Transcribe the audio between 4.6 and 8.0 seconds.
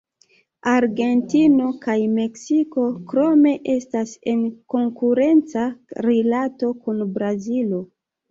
konkurenca rilato kun Brazilo.